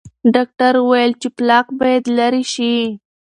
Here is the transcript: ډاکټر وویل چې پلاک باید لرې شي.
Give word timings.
ډاکټر 0.33 0.73
وویل 0.79 1.11
چې 1.21 1.27
پلاک 1.37 1.67
باید 1.79 2.03
لرې 2.17 2.43
شي. 2.53 2.75